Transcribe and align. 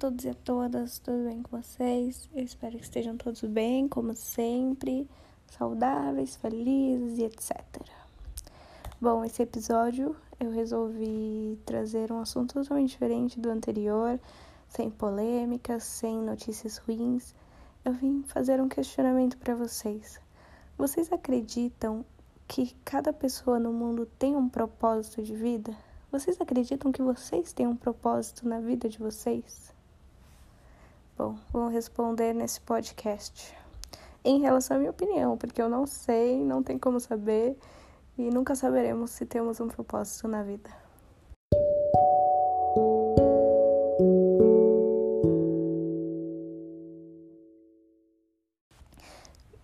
todos 0.00 0.24
e 0.24 0.30
a 0.30 0.34
todas, 0.34 0.98
tudo 0.98 1.28
bem 1.28 1.42
com 1.42 1.60
vocês? 1.60 2.26
Eu 2.34 2.42
espero 2.42 2.78
que 2.78 2.82
estejam 2.82 3.18
todos 3.18 3.42
bem, 3.42 3.86
como 3.86 4.16
sempre, 4.16 5.06
saudáveis, 5.46 6.36
felizes 6.36 7.18
e 7.18 7.24
etc. 7.24 7.62
Bom, 8.98 9.22
esse 9.26 9.42
episódio 9.42 10.16
eu 10.40 10.50
resolvi 10.50 11.58
trazer 11.66 12.10
um 12.10 12.18
assunto 12.18 12.54
totalmente 12.54 12.92
diferente 12.92 13.38
do 13.38 13.50
anterior, 13.50 14.18
sem 14.70 14.88
polêmicas, 14.88 15.82
sem 15.82 16.16
notícias 16.16 16.78
ruins. 16.78 17.34
Eu 17.84 17.92
vim 17.92 18.22
fazer 18.22 18.58
um 18.58 18.70
questionamento 18.70 19.36
para 19.36 19.54
vocês. 19.54 20.18
Vocês 20.78 21.12
acreditam 21.12 22.06
que 22.48 22.74
cada 22.86 23.12
pessoa 23.12 23.58
no 23.58 23.70
mundo 23.70 24.06
tem 24.18 24.34
um 24.34 24.48
propósito 24.48 25.22
de 25.22 25.36
vida? 25.36 25.76
Vocês 26.10 26.40
acreditam 26.40 26.90
que 26.90 27.02
vocês 27.02 27.52
têm 27.52 27.66
um 27.66 27.76
propósito 27.76 28.48
na 28.48 28.60
vida 28.60 28.88
de 28.88 28.98
vocês? 28.98 29.78
Vou 31.52 31.68
responder 31.68 32.32
nesse 32.32 32.60
podcast. 32.62 33.54
Em 34.24 34.40
relação 34.40 34.76
à 34.76 34.80
minha 34.80 34.90
opinião, 34.90 35.36
porque 35.36 35.60
eu 35.60 35.68
não 35.68 35.86
sei, 35.86 36.42
não 36.42 36.62
tem 36.62 36.78
como 36.78 36.98
saber 36.98 37.56
e 38.16 38.30
nunca 38.30 38.54
saberemos 38.54 39.10
se 39.10 39.26
temos 39.26 39.60
um 39.60 39.68
propósito 39.68 40.26
na 40.28 40.42
vida. 40.42 40.70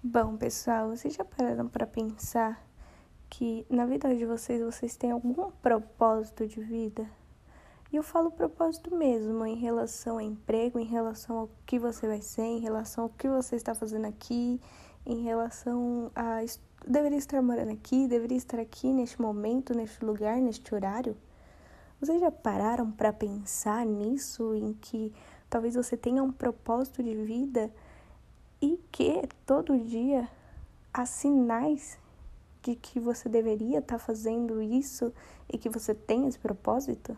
Bom, 0.02 0.36
pessoal, 0.36 0.90
vocês 0.90 1.14
já 1.14 1.24
pararam 1.24 1.68
para 1.68 1.86
pensar 1.86 2.62
que 3.28 3.66
na 3.68 3.84
vida 3.84 4.14
de 4.14 4.24
vocês 4.24 4.62
vocês 4.62 4.96
têm 4.96 5.10
algum 5.10 5.50
propósito 5.62 6.46
de 6.46 6.60
vida. 6.60 7.06
E 7.92 7.96
eu 7.96 8.02
falo 8.02 8.30
propósito 8.30 8.94
mesmo 8.94 9.46
em 9.46 9.54
relação 9.54 10.14
ao 10.14 10.20
emprego, 10.20 10.78
em 10.78 10.84
relação 10.84 11.38
ao 11.38 11.50
que 11.64 11.78
você 11.78 12.06
vai 12.06 12.20
ser, 12.20 12.42
em 12.42 12.58
relação 12.58 13.04
ao 13.04 13.10
que 13.10 13.28
você 13.28 13.54
está 13.54 13.74
fazendo 13.74 14.06
aqui, 14.06 14.60
em 15.04 15.22
relação 15.22 16.10
a 16.14 16.42
deveria 16.86 17.18
estar 17.18 17.40
morando 17.40 17.72
aqui, 17.72 18.06
deveria 18.06 18.36
estar 18.36 18.58
aqui 18.58 18.92
neste 18.92 19.20
momento, 19.20 19.74
neste 19.74 20.04
lugar, 20.04 20.40
neste 20.40 20.74
horário. 20.74 21.16
Vocês 22.00 22.20
já 22.20 22.30
pararam 22.30 22.90
para 22.90 23.12
pensar 23.12 23.86
nisso, 23.86 24.54
em 24.54 24.74
que 24.74 25.12
talvez 25.48 25.74
você 25.74 25.96
tenha 25.96 26.22
um 26.22 26.30
propósito 26.30 27.02
de 27.02 27.14
vida 27.14 27.72
e 28.60 28.78
que 28.90 29.28
todo 29.46 29.78
dia 29.78 30.28
há 30.92 31.06
sinais 31.06 31.98
de 32.62 32.74
que 32.74 32.98
você 32.98 33.28
deveria 33.28 33.78
estar 33.78 33.98
tá 33.98 34.04
fazendo 34.04 34.60
isso 34.60 35.12
e 35.48 35.56
que 35.56 35.68
você 35.68 35.94
tem 35.94 36.26
esse 36.26 36.38
propósito? 36.38 37.16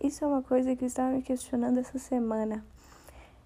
Isso 0.00 0.24
é 0.24 0.28
uma 0.28 0.42
coisa 0.42 0.76
que 0.76 0.84
eu 0.84 0.86
estava 0.86 1.10
me 1.10 1.22
questionando 1.22 1.78
essa 1.78 1.98
semana. 1.98 2.64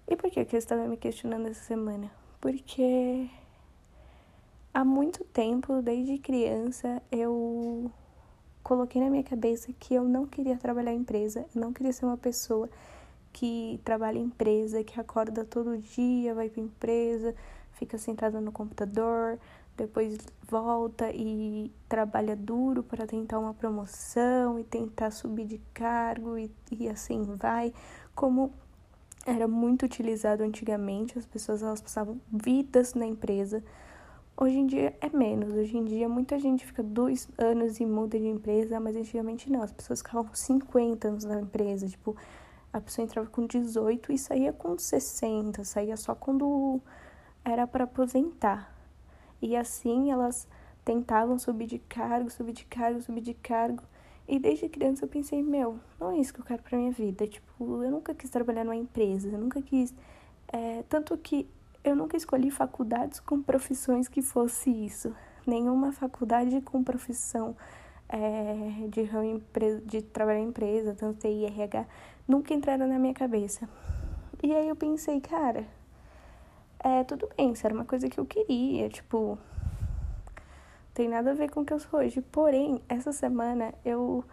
E 0.07 0.15
por 0.15 0.29
que 0.29 0.39
eu 0.39 0.59
estava 0.59 0.87
me 0.87 0.97
questionando 0.97 1.47
essa 1.47 1.63
semana? 1.63 2.11
Porque 2.39 3.27
há 4.71 4.85
muito 4.85 5.23
tempo, 5.23 5.81
desde 5.81 6.19
criança, 6.19 7.01
eu 7.11 7.91
coloquei 8.63 9.01
na 9.01 9.09
minha 9.09 9.23
cabeça 9.23 9.73
que 9.79 9.95
eu 9.95 10.03
não 10.03 10.27
queria 10.27 10.55
trabalhar 10.55 10.93
em 10.93 10.99
empresa, 10.99 11.45
eu 11.55 11.61
não 11.61 11.73
queria 11.73 11.91
ser 11.91 12.05
uma 12.05 12.17
pessoa 12.17 12.69
que 13.31 13.81
trabalha 13.83 14.19
em 14.19 14.25
empresa, 14.25 14.83
que 14.83 14.99
acorda 14.99 15.43
todo 15.43 15.77
dia, 15.77 16.35
vai 16.35 16.49
para 16.49 16.61
empresa, 16.61 17.35
fica 17.71 17.97
sentada 17.97 18.39
no 18.39 18.51
computador, 18.51 19.39
depois 19.75 20.17
volta 20.47 21.09
e 21.11 21.71
trabalha 21.89 22.35
duro 22.35 22.83
para 22.83 23.07
tentar 23.07 23.39
uma 23.39 23.53
promoção 23.53 24.59
e 24.59 24.63
tentar 24.63 25.11
subir 25.11 25.45
de 25.45 25.57
cargo 25.73 26.37
e, 26.37 26.51
e 26.71 26.87
assim 26.87 27.23
vai, 27.35 27.73
como 28.13 28.53
era 29.25 29.47
muito 29.47 29.85
utilizado 29.85 30.43
antigamente, 30.43 31.17
as 31.17 31.25
pessoas 31.25 31.63
elas 31.63 31.81
passavam 31.81 32.19
vidas 32.31 32.93
na 32.93 33.05
empresa. 33.05 33.63
Hoje 34.35 34.57
em 34.57 34.67
dia 34.67 34.95
é 34.99 35.09
menos, 35.09 35.53
hoje 35.53 35.77
em 35.77 35.85
dia 35.85 36.09
muita 36.09 36.37
gente 36.39 36.65
fica 36.65 36.83
dois 36.83 37.29
anos 37.37 37.79
e 37.79 37.85
muda 37.85 38.19
de 38.19 38.27
empresa, 38.27 38.79
mas 38.79 38.95
antigamente 38.95 39.51
não, 39.51 39.61
as 39.61 39.71
pessoas 39.71 39.99
ficavam 39.99 40.27
50 40.33 41.07
anos 41.07 41.23
na 41.23 41.39
empresa, 41.39 41.87
tipo, 41.87 42.15
a 42.71 42.81
pessoa 42.81 43.05
entrava 43.05 43.29
com 43.29 43.45
18 43.45 44.11
e 44.11 44.17
saía 44.17 44.51
com 44.51 44.77
60, 44.77 45.63
saía 45.63 45.95
só 45.95 46.15
quando 46.15 46.81
era 47.45 47.67
para 47.67 47.83
aposentar. 47.83 48.73
E 49.43 49.57
assim 49.57 50.09
elas 50.09 50.47
tentavam 50.85 51.37
subir 51.37 51.67
de 51.67 51.77
cargo, 51.77 52.29
subir 52.29 52.53
de 52.53 52.63
cargo, 52.63 53.01
subir 53.01 53.19
de 53.19 53.33
cargo. 53.33 53.83
E 54.25 54.39
desde 54.39 54.69
criança 54.69 55.03
eu 55.03 55.09
pensei, 55.09 55.43
meu, 55.43 55.77
não 55.99 56.11
é 56.11 56.17
isso 56.17 56.33
que 56.33 56.39
eu 56.39 56.45
quero 56.45 56.63
pra 56.63 56.77
minha 56.77 56.93
vida. 56.93 57.27
Tipo, 57.27 57.83
eu 57.83 57.91
nunca 57.91 58.15
quis 58.15 58.29
trabalhar 58.29 58.63
numa 58.63 58.75
empresa, 58.77 59.27
eu 59.27 59.37
nunca 59.37 59.61
quis. 59.61 59.93
É, 60.47 60.85
tanto 60.87 61.17
que 61.17 61.45
eu 61.83 61.93
nunca 61.93 62.15
escolhi 62.15 62.49
faculdades 62.49 63.19
com 63.19 63.41
profissões 63.41 64.07
que 64.07 64.21
fosse 64.21 64.69
isso. 64.69 65.13
Nenhuma 65.45 65.91
faculdade 65.91 66.61
com 66.61 66.81
profissão 66.81 67.53
é, 68.07 68.87
de, 68.87 69.09
de 69.85 70.01
trabalhar 70.03 70.39
em 70.39 70.47
empresa, 70.47 70.95
tanto 70.95 71.19
TI, 71.19 71.47
RH, 71.47 71.85
nunca 72.25 72.53
entraram 72.53 72.87
na 72.87 72.97
minha 72.97 73.13
cabeça. 73.13 73.67
E 74.41 74.55
aí 74.55 74.69
eu 74.69 74.75
pensei, 74.77 75.19
cara, 75.19 75.67
é, 76.83 77.03
tudo 77.03 77.29
bem, 77.37 77.51
isso 77.51 77.65
era 77.65 77.73
uma 77.73 77.85
coisa 77.85 78.09
que 78.09 78.19
eu 78.19 78.25
queria, 78.25 78.89
tipo, 78.89 79.37
tem 80.93 81.09
nada 81.09 81.31
a 81.31 81.33
ver 81.33 81.49
com 81.49 81.61
o 81.61 81.65
que 81.65 81.73
eu 81.73 81.79
sou 81.79 81.99
hoje. 81.99 82.21
Porém, 82.21 82.81
essa 82.87 83.11
semana 83.11 83.73
eu 83.83 84.23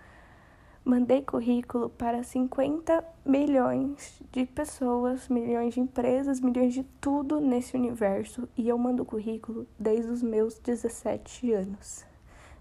mandei 0.84 1.22
currículo 1.22 1.88
para 1.88 2.22
50 2.22 3.04
milhões 3.24 4.20
de 4.30 4.44
pessoas, 4.46 5.28
milhões 5.28 5.74
de 5.74 5.80
empresas, 5.80 6.40
milhões 6.40 6.74
de 6.74 6.84
tudo 7.00 7.40
nesse 7.40 7.76
universo. 7.76 8.48
E 8.56 8.68
eu 8.68 8.76
mando 8.76 9.04
currículo 9.04 9.66
desde 9.78 10.10
os 10.10 10.22
meus 10.22 10.58
17 10.58 11.52
anos. 11.52 12.04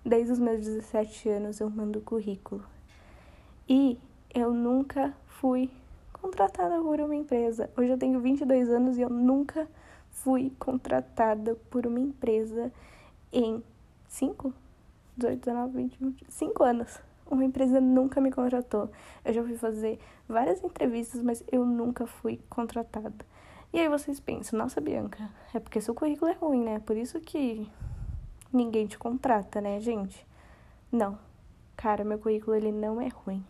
Desde 0.06 0.32
os 0.32 0.40
meus 0.40 0.60
17 0.60 1.28
anos 1.30 1.60
eu 1.60 1.70
mando 1.70 2.00
currículo. 2.00 2.64
E 3.68 4.00
eu 4.34 4.54
nunca 4.54 5.14
fui 5.28 5.70
contratada 6.22 6.80
por 6.82 7.00
uma 7.00 7.16
empresa. 7.16 7.70
Hoje 7.78 7.92
eu 7.92 7.98
tenho 7.98 8.20
22 8.20 8.70
anos 8.70 8.98
e 8.98 9.02
eu 9.02 9.10
nunca 9.10 9.68
fui 10.12 10.52
contratada 10.60 11.56
por 11.70 11.88
uma 11.88 12.00
empresa 12.00 12.72
em 13.32 13.64
5, 14.08 14.54
18, 15.18 15.40
19, 15.40 15.88
20, 16.00 16.26
5 16.28 16.64
anos. 16.64 17.00
Uma 17.30 17.46
empresa 17.46 17.80
nunca 17.80 18.20
me 18.20 18.32
contratou. 18.32 18.90
Eu 19.24 19.34
já 19.34 19.44
fui 19.44 19.56
fazer 19.56 20.00
várias 20.28 20.64
entrevistas, 20.64 21.22
mas 21.22 21.44
eu 21.52 21.66
nunca 21.66 22.06
fui 22.08 22.40
contratada. 22.50 23.26
E 23.72 23.80
aí 23.80 23.88
vocês 23.88 24.20
pensam, 24.20 24.58
nossa, 24.58 24.82
Bianca, 24.82 25.30
é 25.54 25.60
porque 25.60 25.80
seu 25.80 25.94
currículo 25.94 26.32
é 26.32 26.34
ruim, 26.34 26.64
né? 26.64 26.80
Por 26.80 26.98
isso 26.98 27.20
que 27.20 27.70
ninguém 28.52 28.88
te 28.88 28.98
contrata, 28.98 29.62
né, 29.62 29.80
gente? 29.80 30.26
Não. 30.92 31.20
Cara, 31.78 32.04
meu 32.04 32.18
currículo 32.18 32.56
ele 32.56 32.72
não 32.72 33.00
é 33.00 33.08
ruim. 33.10 33.46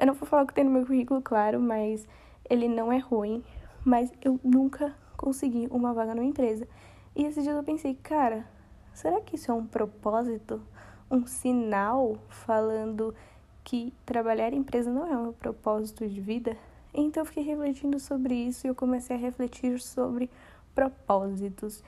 Eu 0.00 0.06
não 0.06 0.14
vou 0.14 0.26
falar 0.26 0.44
o 0.44 0.46
que 0.46 0.54
tem 0.54 0.64
no 0.64 0.70
meu 0.70 0.86
currículo, 0.86 1.20
claro, 1.20 1.60
mas 1.60 2.08
ele 2.48 2.68
não 2.68 2.90
é 2.90 2.96
ruim. 2.96 3.44
Mas 3.84 4.10
eu 4.22 4.40
nunca 4.42 4.94
consegui 5.14 5.68
uma 5.70 5.92
vaga 5.92 6.14
numa 6.14 6.24
empresa. 6.24 6.66
E 7.14 7.24
esse 7.24 7.42
dia 7.42 7.52
eu 7.52 7.62
pensei, 7.62 7.94
cara, 8.02 8.46
será 8.94 9.20
que 9.20 9.36
isso 9.36 9.50
é 9.50 9.54
um 9.54 9.66
propósito? 9.66 10.62
Um 11.10 11.26
sinal 11.26 12.16
falando 12.30 13.14
que 13.62 13.92
trabalhar 14.06 14.54
em 14.54 14.60
empresa 14.60 14.90
não 14.90 15.06
é 15.06 15.14
um 15.18 15.34
propósito 15.34 16.08
de 16.08 16.18
vida? 16.18 16.56
Então 16.94 17.20
eu 17.20 17.26
fiquei 17.26 17.42
refletindo 17.42 18.00
sobre 18.00 18.34
isso 18.34 18.66
e 18.66 18.70
eu 18.70 18.74
comecei 18.74 19.14
a 19.14 19.18
refletir 19.18 19.82
sobre 19.82 20.30
propósitos. 20.74 21.84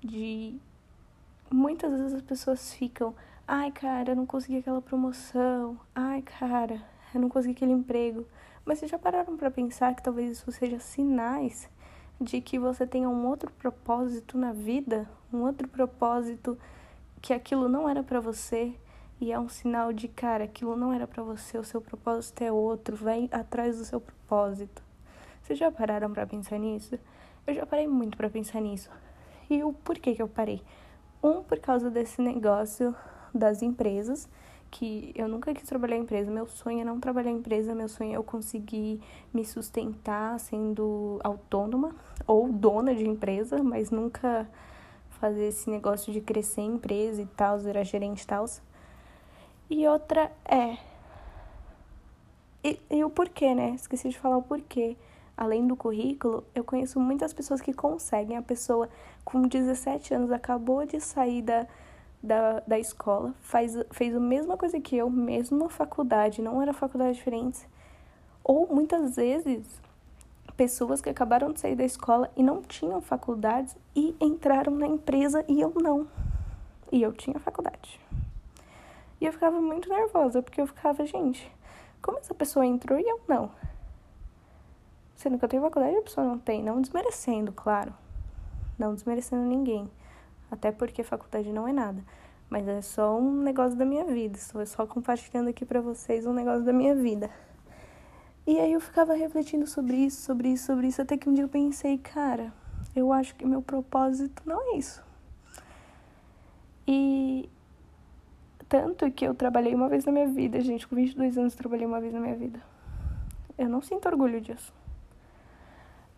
De 0.00 0.58
muitas 1.48 1.92
vezes 1.92 2.14
as 2.14 2.22
pessoas 2.22 2.74
ficam, 2.74 3.14
ai 3.46 3.70
cara, 3.70 4.10
eu 4.10 4.16
não 4.16 4.26
consegui 4.26 4.58
aquela 4.58 4.82
promoção, 4.82 5.78
ai 5.94 6.22
cara, 6.22 6.82
eu 7.16 7.20
não 7.20 7.28
consegui 7.28 7.52
aquele 7.52 7.72
emprego. 7.72 8.26
Mas 8.64 8.78
vocês 8.78 8.90
já 8.90 8.98
pararam 8.98 9.36
para 9.36 9.50
pensar 9.50 9.94
que 9.94 10.02
talvez 10.02 10.38
isso 10.38 10.50
seja 10.52 10.78
sinais 10.78 11.68
de 12.20 12.40
que 12.40 12.58
você 12.58 12.86
tenha 12.86 13.08
um 13.08 13.26
outro 13.26 13.50
propósito 13.52 14.38
na 14.38 14.52
vida, 14.52 15.08
um 15.32 15.42
outro 15.42 15.66
propósito 15.68 16.56
que 17.20 17.32
aquilo 17.32 17.68
não 17.68 17.88
era 17.88 18.02
para 18.02 18.20
você 18.20 18.74
e 19.20 19.32
é 19.32 19.38
um 19.38 19.48
sinal 19.48 19.92
de 19.92 20.08
cara, 20.08 20.44
aquilo 20.44 20.76
não 20.76 20.92
era 20.92 21.06
para 21.06 21.22
você, 21.22 21.56
o 21.58 21.64
seu 21.64 21.80
propósito 21.80 22.42
é 22.42 22.50
outro, 22.50 22.96
vem 22.96 23.28
atrás 23.30 23.78
do 23.78 23.84
seu 23.84 24.00
propósito. 24.00 24.82
Vocês 25.42 25.58
já 25.58 25.70
pararam 25.70 26.12
para 26.12 26.26
pensar 26.26 26.58
nisso? 26.58 26.98
Eu 27.46 27.54
já 27.54 27.66
parei 27.66 27.86
muito 27.86 28.16
para 28.16 28.30
pensar 28.30 28.60
nisso. 28.60 28.90
E 29.50 29.62
o 29.62 29.72
porquê 29.72 30.14
que 30.14 30.22
eu 30.22 30.28
parei? 30.28 30.62
Um, 31.22 31.42
por 31.42 31.58
causa 31.58 31.90
desse 31.90 32.20
negócio 32.20 32.94
das 33.34 33.62
empresas 33.62 34.28
que 34.72 35.12
eu 35.14 35.28
nunca 35.28 35.52
quis 35.52 35.68
trabalhar 35.68 35.96
em 35.96 36.00
empresa. 36.00 36.30
Meu 36.30 36.48
sonho 36.48 36.80
é 36.80 36.84
não 36.84 36.98
trabalhar 36.98 37.30
em 37.30 37.36
empresa, 37.36 37.74
meu 37.74 37.88
sonho 37.88 38.12
é 38.12 38.16
eu 38.16 38.24
conseguir 38.24 39.00
me 39.32 39.44
sustentar 39.44 40.40
sendo 40.40 41.20
autônoma 41.22 41.94
ou 42.26 42.48
dona 42.48 42.94
de 42.94 43.06
empresa, 43.06 43.62
mas 43.62 43.90
nunca 43.90 44.48
fazer 45.20 45.48
esse 45.48 45.68
negócio 45.70 46.10
de 46.10 46.22
crescer 46.22 46.62
em 46.62 46.74
empresa 46.74 47.20
e 47.20 47.26
tal, 47.26 47.58
virar 47.58 47.84
gerente 47.84 48.22
e 48.22 48.26
tal. 48.26 48.46
E 49.68 49.86
outra 49.86 50.32
é 50.44 50.78
E, 52.64 52.80
e 52.90 53.04
o 53.04 53.10
porquê, 53.10 53.54
né? 53.54 53.74
Esqueci 53.74 54.08
de 54.08 54.18
falar 54.18 54.38
o 54.38 54.42
porquê. 54.42 54.96
Além 55.36 55.66
do 55.66 55.76
currículo, 55.76 56.44
eu 56.54 56.64
conheço 56.64 56.98
muitas 56.98 57.32
pessoas 57.34 57.60
que 57.60 57.74
conseguem. 57.74 58.36
A 58.36 58.42
pessoa 58.42 58.88
com 59.24 59.42
17 59.42 60.14
anos 60.14 60.30
acabou 60.30 60.86
de 60.86 61.00
sair 61.00 61.42
da, 61.42 61.66
da, 62.22 62.60
da 62.60 62.78
escola, 62.78 63.34
faz, 63.40 63.74
fez 63.90 64.14
a 64.14 64.20
mesma 64.20 64.56
coisa 64.56 64.80
que 64.80 64.96
eu, 64.96 65.10
mesma 65.10 65.68
faculdade, 65.68 66.40
não 66.40 66.62
era 66.62 66.72
faculdade 66.72 67.16
diferente. 67.16 67.66
Ou 68.44 68.66
muitas 68.72 69.16
vezes 69.16 69.80
pessoas 70.56 71.00
que 71.00 71.08
acabaram 71.08 71.52
de 71.52 71.60
sair 71.60 71.74
da 71.74 71.84
escola 71.84 72.30
e 72.36 72.42
não 72.42 72.62
tinham 72.62 73.00
faculdades 73.00 73.76
e 73.96 74.14
entraram 74.20 74.72
na 74.74 74.86
empresa 74.86 75.44
e 75.48 75.60
eu 75.60 75.72
não. 75.74 76.06
E 76.90 77.02
eu 77.02 77.12
tinha 77.12 77.38
faculdade. 77.38 78.00
E 79.20 79.26
eu 79.26 79.32
ficava 79.32 79.60
muito 79.60 79.88
nervosa, 79.88 80.42
porque 80.42 80.60
eu 80.60 80.66
ficava, 80.66 81.04
gente, 81.06 81.50
como 82.00 82.18
essa 82.18 82.34
pessoa 82.34 82.66
entrou 82.66 82.98
e 82.98 83.08
eu 83.08 83.20
não? 83.28 83.50
Sendo 85.16 85.38
que 85.38 85.44
eu 85.44 85.48
tenho 85.48 85.62
faculdade 85.62 85.94
e 85.94 85.98
a 85.98 86.02
pessoa 86.02 86.26
não 86.26 86.38
tem. 86.38 86.62
Não 86.62 86.80
desmerecendo, 86.80 87.52
claro. 87.52 87.94
Não 88.78 88.94
desmerecendo 88.94 89.42
ninguém. 89.42 89.88
Até 90.52 90.70
porque 90.70 91.02
faculdade 91.02 91.50
não 91.50 91.66
é 91.66 91.72
nada. 91.72 92.04
Mas 92.50 92.68
é 92.68 92.82
só 92.82 93.18
um 93.18 93.40
negócio 93.40 93.76
da 93.78 93.86
minha 93.86 94.04
vida. 94.04 94.36
Estou 94.36 94.64
só 94.66 94.86
compartilhando 94.86 95.48
aqui 95.48 95.64
para 95.64 95.80
vocês 95.80 96.26
um 96.26 96.34
negócio 96.34 96.62
da 96.62 96.74
minha 96.74 96.94
vida. 96.94 97.30
E 98.46 98.60
aí 98.60 98.74
eu 98.74 98.80
ficava 98.80 99.14
refletindo 99.14 99.66
sobre 99.66 99.96
isso, 99.96 100.20
sobre 100.20 100.48
isso, 100.48 100.66
sobre 100.66 100.88
isso, 100.88 101.00
até 101.00 101.16
que 101.16 101.26
um 101.26 101.32
dia 101.32 101.44
eu 101.44 101.48
pensei, 101.48 101.96
cara, 101.96 102.52
eu 102.94 103.12
acho 103.12 103.34
que 103.34 103.46
meu 103.46 103.62
propósito 103.62 104.42
não 104.44 104.74
é 104.74 104.76
isso. 104.76 105.02
E 106.86 107.48
tanto 108.68 109.10
que 109.10 109.24
eu 109.24 109.34
trabalhei 109.34 109.74
uma 109.74 109.88
vez 109.88 110.04
na 110.04 110.12
minha 110.12 110.26
vida, 110.26 110.60
gente, 110.60 110.86
com 110.86 110.96
22 110.96 111.38
anos 111.38 111.54
trabalhei 111.54 111.86
uma 111.86 112.00
vez 112.00 112.12
na 112.12 112.20
minha 112.20 112.36
vida. 112.36 112.60
Eu 113.56 113.70
não 113.70 113.80
sinto 113.80 114.06
orgulho 114.06 114.40
disso. 114.40 114.74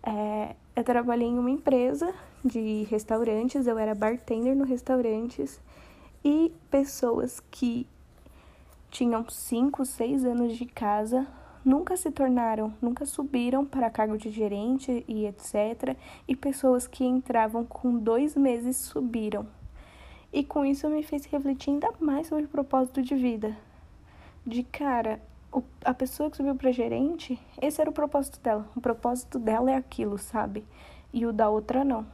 É, 0.03 0.57
eu 0.77 0.83
trabalhei 0.83 1.29
em 1.29 1.39
uma 1.39 1.51
empresa 1.51 2.13
de 2.45 2.85
restaurantes, 2.91 3.67
eu 3.67 3.79
era 3.79 3.95
bartender 3.95 4.57
no 4.57 4.65
restaurantes 4.65 5.61
e 6.25 6.53
pessoas 6.71 7.41
que 7.51 7.87
tinham 8.91 9.29
5, 9.29 9.85
6 9.85 10.25
anos 10.25 10.57
de 10.57 10.67
casa 10.67 11.27
nunca 11.65 11.97
se 11.97 12.11
tornaram, 12.11 12.75
nunca 12.81 13.07
subiram 13.07 13.65
para 13.65 13.91
cargo 13.91 14.19
de 14.19 14.31
gerente 14.31 15.05
e 15.09 15.27
etc. 15.27 15.97
E 16.29 16.37
pessoas 16.37 16.87
que 16.87 17.05
entravam 17.05 17.65
com 17.65 17.97
dois 17.97 18.37
meses 18.37 18.77
subiram. 18.77 19.47
E 20.33 20.45
com 20.45 20.65
isso 20.65 20.89
me 20.89 21.03
fez 21.03 21.25
refletir 21.27 21.71
ainda 21.71 21.93
mais 22.01 22.27
sobre 22.27 22.45
o 22.45 22.49
propósito 22.49 23.01
de 23.01 23.15
vida. 23.15 23.57
De 24.45 24.63
cara, 24.63 25.21
a 25.85 25.95
pessoa 25.95 26.31
que 26.31 26.37
subiu 26.37 26.55
para 26.55 26.73
gerente, 26.73 27.39
esse 27.61 27.81
era 27.81 27.91
o 27.91 27.93
propósito 27.93 28.41
dela. 28.41 28.67
O 28.75 28.81
propósito 28.81 29.39
dela 29.39 29.71
é 29.71 29.77
aquilo, 29.77 30.19
sabe? 30.19 30.65
E 31.13 31.27
o 31.27 31.33
da 31.33 31.49
outra 31.49 31.85
não. 31.85 32.07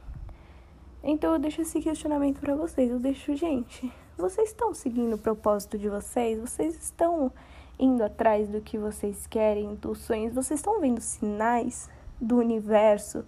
Então 1.03 1.33
eu 1.33 1.39
deixo 1.39 1.61
esse 1.61 1.81
questionamento 1.81 2.39
para 2.39 2.55
vocês. 2.55 2.91
Eu 2.91 2.99
deixo, 2.99 3.35
gente, 3.35 3.91
vocês 4.17 4.49
estão 4.49 4.73
seguindo 4.73 5.13
o 5.13 5.17
propósito 5.17 5.77
de 5.77 5.89
vocês? 5.89 6.39
Vocês 6.39 6.75
estão 6.75 7.31
indo 7.79 8.03
atrás 8.03 8.47
do 8.47 8.61
que 8.61 8.77
vocês 8.77 9.25
querem, 9.25 9.73
dos 9.75 9.99
sonhos, 9.99 10.35
vocês 10.35 10.59
estão 10.59 10.79
vendo 10.79 11.01
sinais 11.01 11.89
do 12.19 12.37
universo 12.37 13.25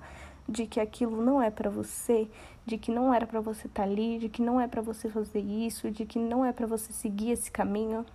de 0.47 0.67
que 0.67 0.79
aquilo 0.79 1.21
não 1.23 1.41
é 1.41 1.49
para 1.49 1.69
você, 1.69 2.27
de 2.65 2.77
que 2.77 2.91
não 2.91 3.13
era 3.13 3.25
para 3.25 3.41
você 3.41 3.67
estar 3.67 3.83
tá 3.83 3.89
ali, 3.89 4.19
de 4.19 4.29
que 4.29 4.41
não 4.41 4.61
é 4.61 4.67
para 4.67 4.81
você 4.81 5.09
fazer 5.09 5.39
isso, 5.39 5.89
de 5.89 6.05
que 6.05 6.19
não 6.19 6.45
é 6.45 6.51
para 6.51 6.67
você 6.67 6.93
seguir 6.93 7.31
esse 7.31 7.51
caminho. 7.51 8.05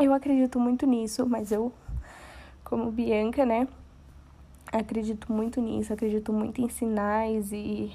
Eu 0.00 0.14
acredito 0.14 0.58
muito 0.58 0.86
nisso, 0.86 1.26
mas 1.26 1.52
eu, 1.52 1.72
como 2.64 2.90
Bianca, 2.90 3.44
né, 3.44 3.68
acredito 4.72 5.32
muito 5.32 5.60
nisso, 5.60 5.92
acredito 5.92 6.32
muito 6.32 6.60
em 6.60 6.68
sinais 6.68 7.52
e, 7.52 7.92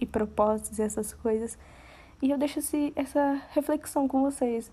e 0.00 0.06
propósitos 0.06 0.78
e 0.78 0.82
essas 0.82 1.12
coisas. 1.12 1.58
E 2.22 2.30
eu 2.30 2.38
deixo 2.38 2.58
esse, 2.58 2.92
essa 2.96 3.42
reflexão 3.52 4.06
com 4.06 4.22
vocês 4.22 4.70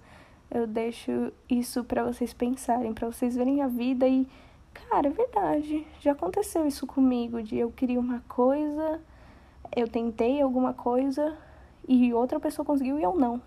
eu 0.52 0.68
deixo 0.68 1.34
isso 1.50 1.84
para 1.84 2.04
vocês 2.04 2.34
pensarem, 2.34 2.94
para 2.94 3.12
vocês 3.12 3.36
verem 3.36 3.62
a 3.62 3.68
vida 3.68 4.08
e, 4.08 4.28
cara, 4.74 5.08
é 5.08 5.12
verdade. 5.12 5.86
Já 6.00 6.12
aconteceu 6.12 6.66
isso 6.66 6.86
comigo, 6.86 7.42
de 7.42 7.58
eu 7.58 7.72
queria 7.72 8.00
uma 8.00 8.22
coisa, 8.28 9.02
eu 9.76 9.88
tentei 9.88 10.42
alguma 10.42 10.74
coisa 10.74 11.38
e 11.88 12.14
outra 12.14 12.40
pessoa 12.40 12.66
conseguiu 12.66 13.00
e 13.00 13.04
eu 13.04 13.16
não. 13.16 13.42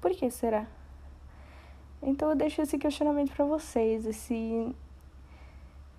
Por 0.00 0.10
que 0.10 0.30
será? 0.30 0.66
Então 2.02 2.30
eu 2.30 2.36
deixo 2.36 2.60
esse 2.60 2.76
questionamento 2.78 3.32
para 3.32 3.44
vocês, 3.44 4.04
esse 4.04 4.74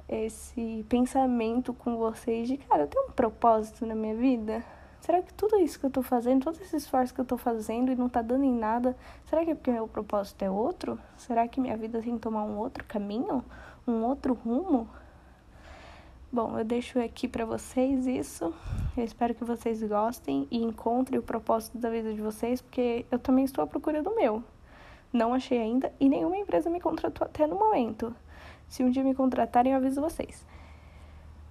esse 0.09 0.85
pensamento 0.89 1.73
com 1.73 1.97
vocês 1.97 2.47
de, 2.47 2.57
cara, 2.57 2.83
eu 2.83 2.87
tenho 2.87 3.07
um 3.07 3.11
propósito 3.11 3.85
na 3.85 3.95
minha 3.95 4.13
vida? 4.13 4.63
Será 4.99 5.21
que 5.21 5.33
tudo 5.33 5.57
isso 5.57 5.79
que 5.79 5.85
eu 5.85 5.89
tô 5.89 6.01
fazendo, 6.01 6.43
todo 6.43 6.61
esse 6.61 6.75
esforço 6.75 7.13
que 7.13 7.19
eu 7.19 7.25
tô 7.25 7.37
fazendo 7.37 7.91
e 7.91 7.95
não 7.95 8.07
tá 8.07 8.21
dando 8.21 8.43
em 8.43 8.53
nada, 8.53 8.95
será 9.25 9.43
que 9.43 9.51
é 9.51 9.55
porque 9.55 9.71
meu 9.71 9.87
propósito 9.87 10.43
é 10.43 10.49
outro? 10.49 10.99
Será 11.17 11.47
que 11.47 11.59
minha 11.59 11.75
vida 11.75 12.01
tem 12.01 12.15
que 12.15 12.21
tomar 12.21 12.43
um 12.43 12.57
outro 12.57 12.83
caminho? 12.85 13.43
Um 13.87 14.03
outro 14.03 14.33
rumo? 14.33 14.87
Bom, 16.31 16.57
eu 16.57 16.65
deixo 16.65 16.99
aqui 16.99 17.27
para 17.27 17.45
vocês 17.45 18.07
isso. 18.07 18.53
Eu 18.95 19.03
espero 19.03 19.35
que 19.35 19.43
vocês 19.43 19.83
gostem 19.83 20.47
e 20.49 20.63
encontrem 20.63 21.19
o 21.19 21.23
propósito 21.23 21.77
da 21.77 21.89
vida 21.89 22.13
de 22.13 22.21
vocês, 22.21 22.61
porque 22.61 23.05
eu 23.11 23.19
também 23.19 23.45
estou 23.45 23.63
à 23.63 23.67
procura 23.67 24.01
do 24.01 24.15
meu. 24.15 24.43
Não 25.13 25.33
achei 25.33 25.59
ainda 25.59 25.93
e 25.99 26.07
nenhuma 26.09 26.37
empresa 26.37 26.71
me 26.71 26.81
contratou 26.81 27.25
até 27.25 27.47
no 27.47 27.55
momento. 27.55 28.13
Se 28.67 28.83
um 28.83 28.89
dia 28.89 29.03
me 29.03 29.13
contratarem, 29.13 29.71
eu 29.71 29.77
aviso 29.77 30.01
vocês. 30.01 30.43